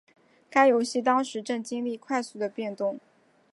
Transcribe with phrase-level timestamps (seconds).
[0.49, 2.99] 该游戏当时正经历快速的变动。